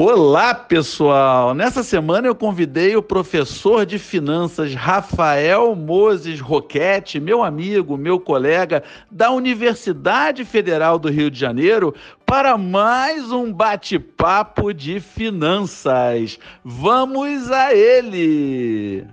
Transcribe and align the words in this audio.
Olá, 0.00 0.54
pessoal! 0.54 1.52
Nessa 1.56 1.82
semana 1.82 2.28
eu 2.28 2.34
convidei 2.36 2.94
o 2.94 3.02
professor 3.02 3.84
de 3.84 3.98
finanças 3.98 4.72
Rafael 4.72 5.74
Moses 5.74 6.38
Roquete, 6.38 7.18
meu 7.18 7.42
amigo, 7.42 7.96
meu 7.96 8.20
colega 8.20 8.84
da 9.10 9.32
Universidade 9.32 10.44
Federal 10.44 11.00
do 11.00 11.10
Rio 11.10 11.28
de 11.28 11.40
Janeiro, 11.40 11.92
para 12.24 12.56
mais 12.56 13.32
um 13.32 13.52
bate-papo 13.52 14.72
de 14.72 15.00
finanças. 15.00 16.38
Vamos 16.64 17.50
a 17.50 17.74
ele! 17.74 19.04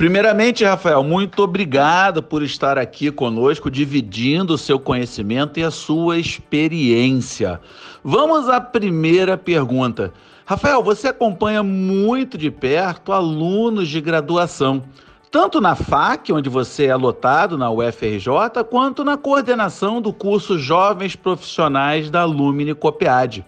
Primeiramente, 0.00 0.64
Rafael, 0.64 1.04
muito 1.04 1.42
obrigado 1.42 2.22
por 2.22 2.42
estar 2.42 2.78
aqui 2.78 3.10
conosco, 3.12 3.70
dividindo 3.70 4.54
o 4.54 4.58
seu 4.58 4.80
conhecimento 4.80 5.60
e 5.60 5.62
a 5.62 5.70
sua 5.70 6.16
experiência. 6.16 7.60
Vamos 8.02 8.48
à 8.48 8.62
primeira 8.62 9.36
pergunta. 9.36 10.10
Rafael, 10.46 10.82
você 10.82 11.08
acompanha 11.08 11.62
muito 11.62 12.38
de 12.38 12.50
perto 12.50 13.12
alunos 13.12 13.90
de 13.90 14.00
graduação, 14.00 14.82
tanto 15.30 15.60
na 15.60 15.74
FAC, 15.74 16.32
onde 16.32 16.48
você 16.48 16.86
é 16.86 16.96
lotado 16.96 17.58
na 17.58 17.70
UFRJ, 17.70 18.64
quanto 18.70 19.04
na 19.04 19.18
coordenação 19.18 20.00
do 20.00 20.14
curso 20.14 20.58
Jovens 20.58 21.14
Profissionais 21.14 22.08
da 22.08 22.24
Lumine 22.24 22.74
Copiade. 22.74 23.44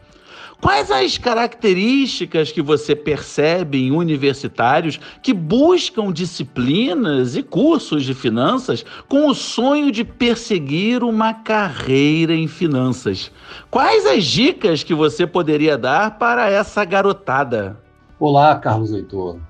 Quais 0.63 0.93
as 0.93 1.19
características 1.19 2.53
que 2.53 2.63
você 2.63 2.95
percebe 2.95 3.79
em 3.79 3.91
universitários 3.91 5.01
que 5.21 5.35
buscam 5.35 6.13
disciplinas 6.13 7.35
e 7.35 7.43
cursos 7.43 8.05
de 8.05 8.15
finanças 8.15 8.85
com 9.09 9.27
o 9.27 9.35
sonho 9.35 9.91
de 9.91 10.05
perseguir 10.05 11.03
uma 11.03 11.35
carreira 11.35 12.33
em 12.33 12.47
finanças? 12.47 13.33
Quais 13.73 14.07
as 14.07 14.25
dicas 14.25 14.85
que 14.85 14.95
você 14.95 15.27
poderia 15.27 15.77
dar 15.77 16.17
para 16.17 16.49
essa 16.49 16.85
garotada? 16.85 17.77
Olá, 18.17 18.55
Carlos 18.55 18.93
Heitor. 18.93 19.41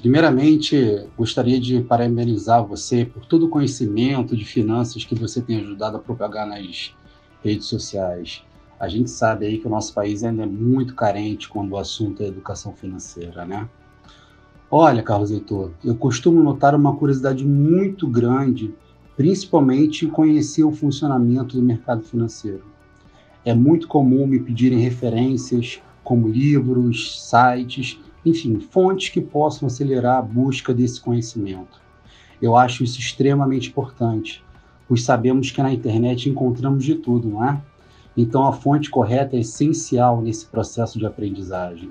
Primeiramente, 0.00 1.06
gostaria 1.16 1.60
de 1.60 1.82
parabenizar 1.82 2.66
você 2.66 3.04
por 3.04 3.24
todo 3.26 3.46
o 3.46 3.48
conhecimento 3.48 4.36
de 4.36 4.44
finanças 4.44 5.04
que 5.04 5.14
você 5.14 5.40
tem 5.40 5.60
ajudado 5.60 5.98
a 5.98 6.00
propagar 6.00 6.48
nas 6.48 6.92
redes 7.44 7.66
sociais 7.68 8.42
a 8.78 8.88
gente 8.88 9.10
sabe 9.10 9.46
aí 9.46 9.58
que 9.58 9.66
o 9.66 9.70
nosso 9.70 9.92
país 9.92 10.22
ainda 10.22 10.44
é 10.44 10.46
muito 10.46 10.94
carente 10.94 11.48
quando 11.48 11.72
o 11.72 11.76
assunto 11.76 12.22
é 12.22 12.26
educação 12.26 12.72
financeira, 12.72 13.44
né? 13.44 13.68
Olha, 14.70 15.02
Carlos 15.02 15.30
Heitor, 15.30 15.70
eu 15.84 15.96
costumo 15.96 16.42
notar 16.42 16.74
uma 16.74 16.94
curiosidade 16.94 17.44
muito 17.44 18.06
grande, 18.06 18.72
principalmente 19.16 20.04
em 20.04 20.10
conhecer 20.10 20.62
o 20.62 20.72
funcionamento 20.72 21.56
do 21.56 21.62
mercado 21.62 22.02
financeiro. 22.02 22.64
É 23.44 23.54
muito 23.54 23.88
comum 23.88 24.26
me 24.26 24.38
pedirem 24.38 24.78
referências 24.78 25.80
como 26.04 26.28
livros, 26.28 27.28
sites, 27.28 27.98
enfim, 28.24 28.60
fontes 28.60 29.08
que 29.08 29.20
possam 29.20 29.66
acelerar 29.66 30.18
a 30.18 30.22
busca 30.22 30.74
desse 30.74 31.00
conhecimento. 31.00 31.80
Eu 32.40 32.54
acho 32.54 32.84
isso 32.84 33.00
extremamente 33.00 33.70
importante, 33.70 34.44
pois 34.86 35.02
sabemos 35.02 35.50
que 35.50 35.62
na 35.62 35.72
internet 35.72 36.28
encontramos 36.28 36.84
de 36.84 36.94
tudo, 36.94 37.28
não 37.28 37.44
é? 37.44 37.60
Então, 38.20 38.44
a 38.48 38.52
fonte 38.52 38.90
correta 38.90 39.36
é 39.36 39.40
essencial 39.40 40.20
nesse 40.20 40.44
processo 40.44 40.98
de 40.98 41.06
aprendizagem. 41.06 41.88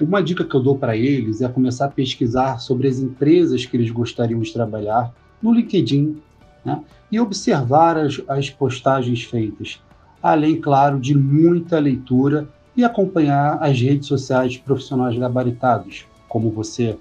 Uma 0.00 0.20
dica 0.20 0.44
que 0.44 0.52
eu 0.52 0.60
dou 0.60 0.76
para 0.76 0.96
eles 0.96 1.40
é 1.40 1.48
começar 1.48 1.84
a 1.84 1.90
pesquisar 1.90 2.58
sobre 2.58 2.88
as 2.88 2.98
empresas 2.98 3.64
que 3.64 3.76
eles 3.76 3.88
gostariam 3.92 4.40
de 4.40 4.52
trabalhar 4.52 5.14
no 5.40 5.52
LinkedIn 5.52 6.20
né? 6.64 6.82
e 7.12 7.20
observar 7.20 7.96
as, 7.96 8.20
as 8.26 8.50
postagens 8.50 9.22
feitas, 9.22 9.80
além, 10.20 10.60
claro, 10.60 10.98
de 10.98 11.16
muita 11.16 11.78
leitura 11.78 12.48
e 12.76 12.82
acompanhar 12.82 13.58
as 13.62 13.80
redes 13.80 14.08
sociais 14.08 14.54
de 14.54 14.58
profissionais 14.58 15.16
gabaritados, 15.16 16.04
como 16.28 16.50
você. 16.50 16.98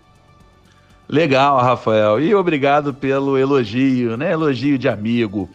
Legal, 1.09 1.57
Rafael. 1.57 2.22
E 2.22 2.35
obrigado 2.35 2.94
pelo 2.94 3.35
elogio, 3.35 4.16
né? 4.16 4.31
Elogio 4.31 4.77
de 4.77 4.88
amigo. 4.88 5.50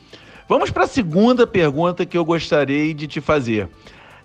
Vamos 0.48 0.70
para 0.70 0.84
a 0.84 0.88
segunda 0.88 1.46
pergunta 1.46 2.06
que 2.06 2.16
eu 2.16 2.24
gostaria 2.24 2.94
de 2.94 3.06
te 3.06 3.20
fazer. 3.20 3.68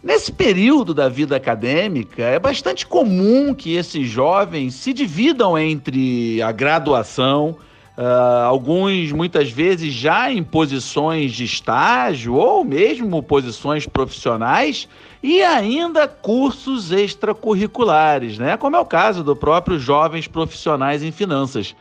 Nesse 0.01 0.31
período 0.31 0.93
da 0.93 1.09
vida 1.09 1.35
acadêmica, 1.35 2.23
é 2.23 2.39
bastante 2.39 2.87
comum 2.87 3.53
que 3.53 3.75
esses 3.75 4.07
jovens 4.07 4.73
se 4.73 4.93
dividam 4.93 5.57
entre 5.57 6.41
a 6.41 6.49
graduação, 6.53 7.57
uh, 7.97 8.45
alguns 8.45 9.11
muitas 9.11 9.51
vezes 9.51 9.93
já 9.93 10.31
em 10.31 10.41
posições 10.41 11.33
de 11.33 11.43
estágio 11.43 12.35
ou 12.35 12.63
mesmo 12.63 13.21
posições 13.21 13.85
profissionais 13.85 14.87
e 15.21 15.43
ainda 15.43 16.07
cursos 16.07 16.89
extracurriculares, 16.93 18.37
né? 18.37 18.55
Como 18.55 18.77
é 18.77 18.79
o 18.79 18.85
caso 18.85 19.25
do 19.25 19.35
próprio 19.35 19.77
Jovens 19.77 20.25
Profissionais 20.25 21.03
em 21.03 21.11
Finanças. 21.11 21.75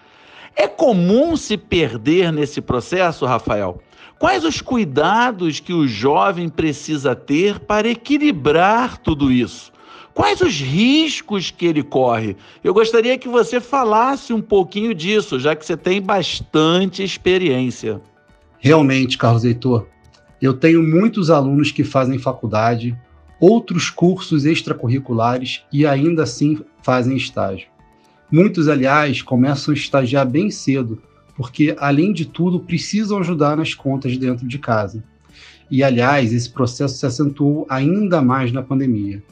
É 0.56 0.66
comum 0.66 1.36
se 1.36 1.56
perder 1.56 2.32
nesse 2.32 2.60
processo, 2.60 3.24
Rafael? 3.24 3.80
Quais 4.22 4.44
os 4.44 4.60
cuidados 4.60 5.58
que 5.58 5.72
o 5.72 5.88
jovem 5.88 6.48
precisa 6.48 7.12
ter 7.12 7.58
para 7.58 7.88
equilibrar 7.88 8.96
tudo 8.98 9.32
isso? 9.32 9.72
Quais 10.14 10.40
os 10.40 10.60
riscos 10.60 11.50
que 11.50 11.66
ele 11.66 11.82
corre? 11.82 12.36
Eu 12.62 12.72
gostaria 12.72 13.18
que 13.18 13.26
você 13.26 13.60
falasse 13.60 14.32
um 14.32 14.40
pouquinho 14.40 14.94
disso, 14.94 15.40
já 15.40 15.56
que 15.56 15.66
você 15.66 15.76
tem 15.76 16.00
bastante 16.00 17.02
experiência. 17.02 18.00
Realmente, 18.60 19.18
Carlos 19.18 19.44
Heitor, 19.44 19.88
eu 20.40 20.54
tenho 20.54 20.84
muitos 20.84 21.28
alunos 21.28 21.72
que 21.72 21.82
fazem 21.82 22.16
faculdade, 22.16 22.96
outros 23.40 23.90
cursos 23.90 24.44
extracurriculares 24.44 25.64
e 25.72 25.84
ainda 25.84 26.22
assim 26.22 26.60
fazem 26.80 27.16
estágio. 27.16 27.66
Muitos, 28.30 28.68
aliás, 28.68 29.20
começam 29.20 29.74
a 29.74 29.76
estagiar 29.76 30.28
bem 30.28 30.48
cedo, 30.48 31.02
porque, 31.36 31.74
além 31.78 32.12
de 32.12 32.26
tudo, 32.26 32.60
precisam 32.60 33.18
ajudar 33.18 33.56
nas 33.56 33.74
contas 33.74 34.16
dentro 34.16 34.46
de 34.46 34.58
casa. 34.58 35.02
E, 35.70 35.82
aliás, 35.82 36.32
esse 36.32 36.50
processo 36.50 36.96
se 36.96 37.06
acentuou 37.06 37.66
ainda 37.68 38.20
mais 38.20 38.52
na 38.52 38.62
pandemia. 38.62 39.22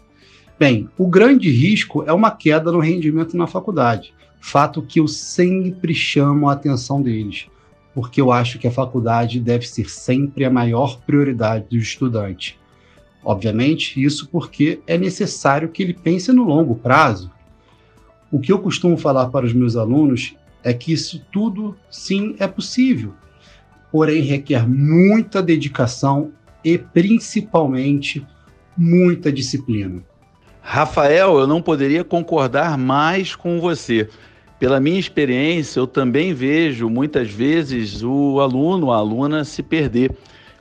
Bem, 0.59 0.89
o 0.97 1.06
grande 1.06 1.50
risco 1.50 2.03
é 2.06 2.12
uma 2.12 2.31
queda 2.31 2.71
no 2.71 2.81
rendimento 2.81 3.37
na 3.37 3.47
faculdade, 3.47 4.12
fato 4.41 4.83
que 4.83 5.00
eu 5.00 5.06
sempre 5.06 5.94
chamo 5.94 6.49
a 6.49 6.53
atenção 6.53 7.00
deles, 7.00 7.47
porque 7.94 8.21
eu 8.21 8.33
acho 8.33 8.59
que 8.59 8.66
a 8.66 8.72
faculdade 8.72 9.41
deve 9.41 9.66
ser 9.66 9.89
sempre 9.89 10.44
a 10.44 10.50
maior 10.50 10.99
prioridade 11.00 11.66
do 11.71 11.77
estudante. 11.77 12.59
Obviamente, 13.22 14.03
isso 14.03 14.28
porque 14.28 14.81
é 14.87 14.97
necessário 14.97 15.69
que 15.69 15.83
ele 15.83 15.93
pense 15.93 16.33
no 16.33 16.44
longo 16.44 16.75
prazo. 16.75 17.31
O 18.33 18.41
que 18.41 18.50
eu 18.50 18.59
costumo 18.59 18.97
falar 18.97 19.28
para 19.28 19.44
os 19.44 19.53
meus 19.53 19.77
alunos 19.77 20.34
é 20.62 20.72
que 20.72 20.93
isso 20.93 21.25
tudo 21.32 21.76
sim 21.91 22.37
é 22.38 22.47
possível, 22.47 23.15
porém 23.91 24.22
requer 24.22 24.69
muita 24.69 25.43
dedicação 25.43 26.32
e 26.65 26.76
principalmente 26.76 28.26
muita 28.76 29.32
disciplina. 29.32 30.03
Rafael, 30.62 31.38
eu 31.38 31.47
não 31.47 31.62
poderia 31.62 32.04
concordar 32.04 32.76
mais 32.76 33.34
com 33.34 33.60
você. 33.60 34.09
Pela 34.59 34.78
minha 34.78 35.00
experiência, 35.00 35.81
eu 35.81 35.87
também 35.87 36.34
vejo 36.34 36.88
muitas 36.91 37.31
vezes 37.31 38.03
o 38.03 38.41
aluno, 38.41 38.92
a 38.92 38.97
aluna 38.97 39.42
se 39.42 39.62
perder. 39.62 40.12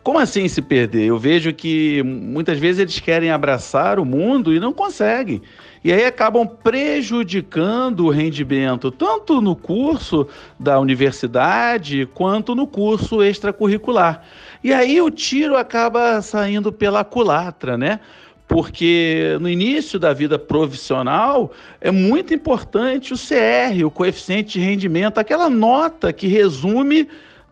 Como 0.03 0.17
assim 0.17 0.47
se 0.47 0.61
perder? 0.61 1.05
Eu 1.05 1.19
vejo 1.19 1.53
que 1.53 2.01
muitas 2.03 2.57
vezes 2.57 2.79
eles 2.79 2.99
querem 2.99 3.31
abraçar 3.31 3.99
o 3.99 4.05
mundo 4.05 4.53
e 4.53 4.59
não 4.59 4.71
conseguem. 4.71 5.41
E 5.83 5.91
aí 5.93 6.05
acabam 6.05 6.47
prejudicando 6.47 8.05
o 8.05 8.09
rendimento, 8.09 8.91
tanto 8.91 9.41
no 9.41 9.55
curso 9.55 10.27
da 10.59 10.79
universidade 10.79 12.07
quanto 12.13 12.55
no 12.55 12.65
curso 12.65 13.23
extracurricular. 13.23 14.23
E 14.63 14.73
aí 14.73 15.01
o 15.01 15.09
tiro 15.09 15.55
acaba 15.55 16.21
saindo 16.21 16.71
pela 16.71 17.03
culatra, 17.03 17.77
né? 17.77 17.99
porque 18.49 19.37
no 19.39 19.47
início 19.47 19.99
da 19.99 20.11
vida 20.11 20.39
profissional 20.39 21.51
é 21.79 21.91
muito 21.91 22.33
importante 22.33 23.13
o 23.13 23.15
CR, 23.15 23.85
o 23.85 23.91
coeficiente 23.91 24.57
de 24.57 24.65
rendimento, 24.65 25.19
aquela 25.19 25.51
nota 25.51 26.11
que 26.11 26.25
resume 26.25 27.07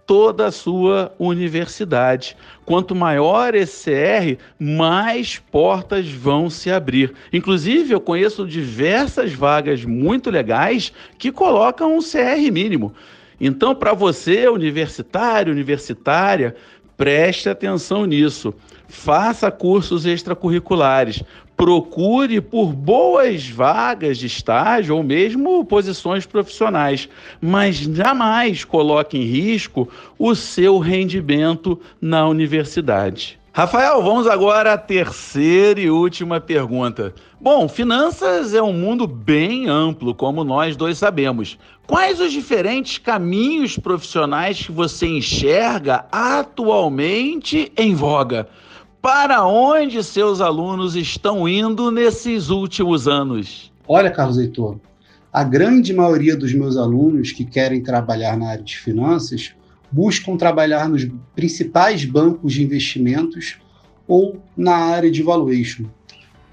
toda 0.08 0.48
a 0.48 0.52
sua 0.52 1.14
universidade. 1.20 2.38
Quanto 2.66 2.96
maior 2.96 3.54
esse 3.54 4.40
mais 4.58 5.38
portas 5.38 6.08
vão 6.08 6.50
se 6.50 6.72
abrir. 6.72 7.14
Inclusive, 7.32 7.94
eu 7.94 8.00
conheço 8.00 8.48
diversas 8.48 9.34
vagas 9.34 9.84
muito 9.84 10.30
legais 10.30 10.94
que 11.18 11.30
colocam 11.30 11.98
um 11.98 12.00
CR 12.00 12.52
mínimo. 12.52 12.94
Então, 13.40 13.76
para 13.76 13.94
você, 13.94 14.48
universitário, 14.48 15.52
universitária, 15.52 16.56
preste 16.96 17.50
atenção 17.50 18.06
nisso. 18.06 18.54
Faça 18.88 19.52
cursos 19.52 20.06
extracurriculares, 20.06 21.22
procure 21.58 22.40
por 22.40 22.72
boas 22.72 23.50
vagas 23.50 24.20
de 24.20 24.28
estágio 24.28 24.96
ou 24.96 25.02
mesmo 25.02 25.66
posições 25.66 26.24
profissionais, 26.24 27.10
mas 27.42 27.78
jamais 27.78 28.64
coloque 28.64 29.18
em 29.18 29.24
risco 29.24 29.90
o 30.20 30.36
seu 30.36 30.78
rendimento 30.78 31.82
na 32.00 32.28
universidade. 32.28 33.40
Rafael, 33.52 34.04
vamos 34.04 34.28
agora 34.28 34.74
à 34.74 34.78
terceira 34.78 35.80
e 35.80 35.90
última 35.90 36.40
pergunta. 36.40 37.16
Bom, 37.42 37.68
finanças 37.68 38.54
é 38.54 38.62
um 38.62 38.72
mundo 38.72 39.08
bem 39.08 39.68
amplo, 39.68 40.14
como 40.14 40.44
nós 40.44 40.76
dois 40.76 41.00
sabemos. 41.00 41.58
Quais 41.88 42.22
os 42.22 42.32
diferentes 42.32 43.00
caminhos 43.00 43.76
profissionais 43.76 44.64
que 44.64 44.72
você 44.72 45.08
enxerga 45.08 46.06
atualmente 46.12 47.72
em 47.76 47.96
voga? 47.96 48.48
Para 49.02 49.46
onde 49.46 50.04
seus 50.04 50.42
alunos 50.42 50.96
estão 50.96 51.48
indo 51.48 51.92
nesses 51.92 52.50
últimos 52.50 53.08
anos? 53.08 53.72
Olha, 53.88 54.10
Carlos 54.10 54.38
Heitor, 54.38 54.80
a 55.32 55.44
grande 55.44 55.94
maioria 55.94 56.36
dos 56.36 56.52
meus 56.54 56.78
alunos 56.78 57.32
que 57.32 57.46
querem 57.46 57.82
trabalhar 57.82 58.36
na 58.36 58.50
área 58.50 58.64
de 58.64 58.78
finanças 58.78 59.54
buscam 59.92 60.36
trabalhar 60.36 60.90
nos 60.90 61.08
principais 61.36 62.04
bancos 62.04 62.54
de 62.54 62.64
investimentos 62.64 63.58
ou 64.08 64.42
na 64.58 64.76
área 64.76 65.12
de 65.12 65.22
valuation. 65.22 65.86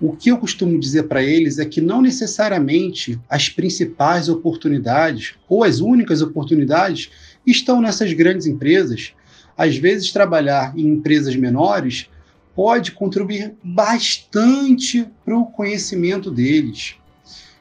O 0.01 0.15
que 0.15 0.31
eu 0.31 0.37
costumo 0.37 0.79
dizer 0.79 1.05
para 1.05 1.23
eles 1.23 1.59
é 1.59 1.65
que 1.65 1.81
não 1.81 2.03
necessariamente 2.03 3.19
as 3.29 3.49
principais 3.49 4.29
oportunidades 4.29 5.35
ou 5.49 5.65
as 5.65 5.81
únicas 5.81 6.21
oportunidades 6.21 7.11
estão 7.47 7.81
nessas 7.81 8.13
grandes 8.13 8.47
empresas. 8.47 9.13
Às 9.57 9.77
vezes, 9.77 10.13
trabalhar 10.13 10.77
em 10.77 10.89
empresas 10.89 11.35
menores 11.37 12.09
pode 12.55 12.93
contribuir 12.93 13.55
bastante 13.63 15.07
para 15.25 15.37
o 15.37 15.47
conhecimento 15.47 16.31
deles. 16.31 16.97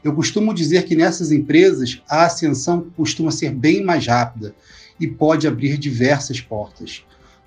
Eu 0.04 0.14
costumo 0.14 0.54
dizer 0.54 0.84
que 0.84 0.96
nessas 0.96 1.32
empresas 1.32 2.02
a 2.10 2.26
ascensão 2.26 2.88
costuma 2.96 3.32
ser 3.32 3.52
bem 3.52 3.84
mais 3.84 4.06
rápida 4.06 4.54
e 5.00 5.08
pode 5.08 5.48
abrir 5.48 5.78
diversas 5.78 6.42
portas. 6.42 7.04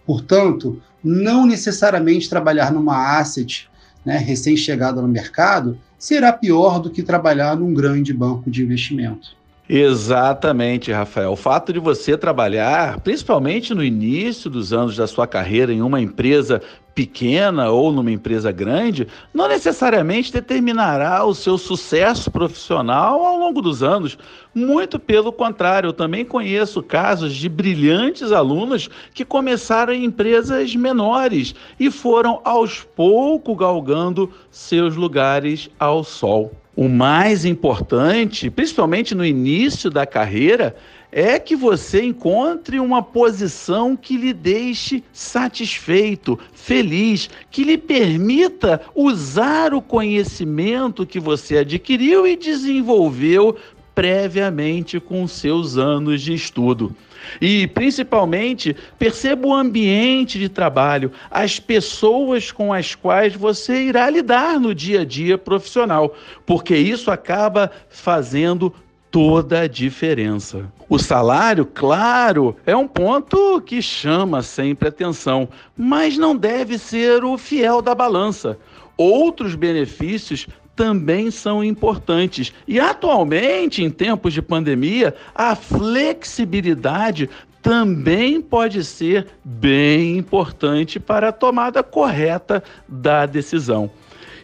Portanto, 0.07 0.81
não 1.03 1.47
necessariamente 1.47 2.29
trabalhar 2.29 2.73
numa 2.73 3.19
asset 3.19 3.69
né, 4.05 4.17
recém-chegada 4.17 5.03
no 5.03 5.09
mercado 5.09 5.79
será 5.99 6.33
pior 6.33 6.81
do 6.81 6.91
que 6.91 7.03
trabalhar 7.03 7.57
num 7.57 7.75
grande 7.75 8.13
banco 8.13 8.51
de 8.51 8.63
investimento. 8.63 9.37
Exatamente, 9.69 10.93
Rafael. 10.93 11.33
O 11.33 11.37
fato 11.37 11.73
de 11.73 11.81
você 11.81 12.17
trabalhar, 12.17 13.01
principalmente 13.01 13.75
no 13.75 13.83
início 13.83 14.49
dos 14.49 14.73
anos 14.73 14.97
da 14.97 15.09
sua 15.09 15.27
carreira, 15.27 15.73
em 15.73 15.83
uma 15.83 16.01
empresa 16.01 16.63
pequena 16.97 17.69
ou 17.69 17.93
numa 17.93 18.11
empresa 18.11 18.51
grande, 18.51 19.07
não 19.33 19.47
necessariamente 19.47 20.33
determinará 20.33 21.23
o 21.27 21.35
seu 21.35 21.59
sucesso 21.59 22.31
profissional 22.31 23.23
ao 23.23 23.39
longo 23.39 23.61
dos 23.61 23.83
anos. 23.83 24.17
Muito 24.55 24.99
pelo 24.99 25.31
contrário, 25.31 25.89
eu 25.89 25.93
também 25.93 26.25
conheço 26.25 26.83
casos 26.83 27.35
de 27.35 27.51
brilhantes 27.51 28.33
alunos 28.33 28.89
que 29.13 29.27
começaram 29.27 29.93
em 29.93 30.07
empresas 30.07 30.75
menores 30.75 31.55
e 31.79 31.91
foram 31.91 32.41
aos 32.43 32.81
poucos 32.81 33.55
galgando 33.59 34.33
seus 34.51 34.97
lugares 34.97 35.69
ao 35.79 36.03
sol. 36.03 36.51
O 36.75 36.89
mais 36.89 37.45
importante, 37.45 38.49
principalmente 38.49 39.15
no 39.15 39.25
início 39.25 39.91
da 39.91 40.07
carreira, 40.07 40.75
é 41.19 41.39
que 41.39 41.57
você 41.57 42.03
encontre 42.03 42.79
uma 42.79 43.03
posição 43.03 43.97
que 43.97 44.19
lhe 44.19 44.35
deixe 44.35 45.03
satisfeito, 45.15 46.39
feliz, 46.53 47.31
que 47.51 47.65
lhe 47.65 47.79
permita 47.79 48.83
usar 48.95 49.73
o 49.73 49.81
conhecimento 49.81 51.07
que 51.07 51.19
você 51.19 51.57
adquiriu 51.57 52.27
e 52.27 52.37
desenvolveu 52.37 53.57
previamente 53.95 55.01
com 55.01 55.27
seus 55.27 55.79
anos 55.79 56.21
de 56.21 56.35
estudo. 56.35 56.95
E, 57.41 57.67
principalmente, 57.67 58.77
perceba 58.99 59.49
o 59.49 59.55
ambiente 59.55 60.39
de 60.39 60.51
trabalho, 60.51 61.11
as 61.31 61.59
pessoas 61.59 62.53
com 62.53 62.75
as 62.75 62.95
quais 62.95 63.35
você 63.35 63.85
irá 63.85 64.11
lidar 64.11 64.61
no 64.61 64.75
dia 64.75 65.01
a 65.01 65.05
dia 65.05 65.39
profissional, 65.39 66.15
porque 66.45 66.77
isso 66.77 67.11
acaba 67.11 67.73
fazendo 67.89 68.71
toda 69.17 69.63
a 69.63 69.67
diferença. 69.67 70.71
O 70.91 70.99
salário, 70.99 71.65
claro, 71.65 72.55
é 72.67 72.77
um 72.77 72.87
ponto 72.87 73.63
que 73.63 73.81
chama 73.81 74.43
sempre 74.43 74.89
atenção, 74.89 75.49
mas 75.75 76.19
não 76.19 76.37
deve 76.37 76.77
ser 76.77 77.25
o 77.25 77.39
fiel 77.39 77.81
da 77.81 77.95
balança. 77.95 78.59
Outros 78.95 79.55
benefícios 79.55 80.47
também 80.75 81.31
são 81.31 81.65
importantes. 81.65 82.53
E 82.69 82.79
atualmente, 82.79 83.83
em 83.83 83.89
tempos 83.89 84.35
de 84.35 84.43
pandemia, 84.43 85.15
a 85.35 85.57
flexibilidade 85.57 87.31
também 87.63 88.43
pode 88.43 88.85
ser 88.85 89.29
bem 89.43 90.19
importante 90.19 91.01
para 91.01 91.31
a 91.31 91.33
tomada 91.33 91.83
correta 91.83 92.63
da 92.87 93.25
decisão. 93.25 93.91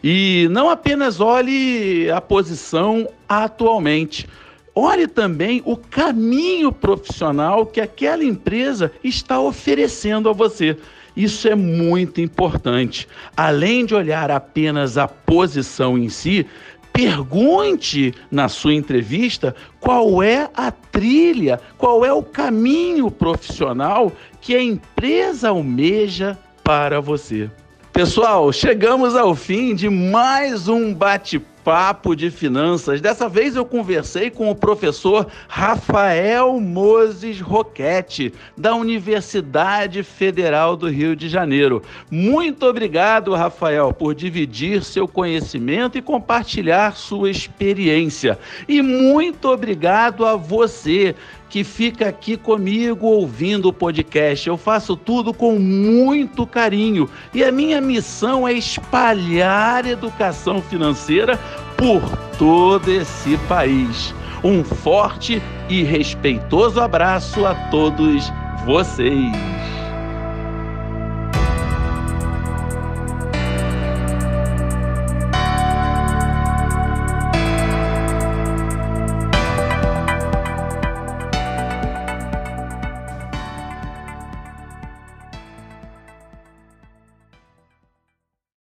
E 0.02 0.48
não 0.50 0.70
apenas 0.70 1.20
olhe 1.20 2.10
a 2.10 2.22
posição 2.22 3.06
atualmente, 3.28 4.26
olhe 4.74 5.06
também 5.06 5.62
o 5.64 5.76
caminho 5.76 6.72
profissional 6.72 7.66
que 7.66 7.80
aquela 7.80 8.24
empresa 8.24 8.92
está 9.02 9.40
oferecendo 9.40 10.28
a 10.28 10.32
você. 10.32 10.76
Isso 11.16 11.46
é 11.46 11.54
muito 11.54 12.20
importante. 12.20 13.06
Além 13.36 13.84
de 13.84 13.94
olhar 13.94 14.30
apenas 14.30 14.96
a 14.96 15.06
posição 15.06 15.98
em 15.98 16.08
si, 16.08 16.46
pergunte 16.92 18.14
na 18.30 18.48
sua 18.48 18.74
entrevista 18.74 19.54
qual 19.80 20.22
é 20.22 20.48
a 20.54 20.70
trilha, 20.70 21.60
qual 21.76 22.04
é 22.04 22.12
o 22.12 22.22
caminho 22.22 23.10
profissional 23.10 24.12
que 24.40 24.54
a 24.54 24.62
empresa 24.62 25.50
almeja 25.50 26.38
para 26.64 27.00
você. 27.00 27.50
Pessoal, 27.92 28.50
chegamos 28.52 29.14
ao 29.14 29.34
fim 29.34 29.74
de 29.74 29.90
mais 29.90 30.66
um 30.66 30.94
bate-papo 30.94 31.51
Papo 31.64 32.14
de 32.16 32.30
Finanças. 32.30 33.00
Dessa 33.00 33.28
vez 33.28 33.56
eu 33.56 33.64
conversei 33.64 34.30
com 34.30 34.50
o 34.50 34.54
professor 34.54 35.26
Rafael 35.48 36.60
Moses 36.60 37.40
Roquete, 37.40 38.32
da 38.56 38.74
Universidade 38.74 40.02
Federal 40.02 40.76
do 40.76 40.88
Rio 40.88 41.14
de 41.14 41.28
Janeiro. 41.28 41.82
Muito 42.10 42.66
obrigado, 42.66 43.34
Rafael, 43.34 43.92
por 43.92 44.14
dividir 44.14 44.82
seu 44.82 45.06
conhecimento 45.06 45.96
e 45.96 46.02
compartilhar 46.02 46.96
sua 46.96 47.30
experiência. 47.30 48.38
E 48.68 48.82
muito 48.82 49.48
obrigado 49.48 50.26
a 50.26 50.36
você 50.36 51.14
que 51.52 51.62
fica 51.62 52.08
aqui 52.08 52.34
comigo 52.34 53.06
ouvindo 53.06 53.68
o 53.68 53.72
podcast. 53.74 54.48
Eu 54.48 54.56
faço 54.56 54.96
tudo 54.96 55.34
com 55.34 55.58
muito 55.58 56.46
carinho 56.46 57.10
e 57.34 57.44
a 57.44 57.52
minha 57.52 57.78
missão 57.78 58.48
é 58.48 58.54
espalhar 58.54 59.84
educação 59.84 60.62
financeira 60.62 61.38
por 61.76 62.00
todo 62.38 62.90
esse 62.90 63.36
país. 63.48 64.14
Um 64.42 64.64
forte 64.64 65.42
e 65.68 65.82
respeitoso 65.82 66.80
abraço 66.80 67.44
a 67.44 67.54
todos 67.68 68.32
vocês. 68.64 69.61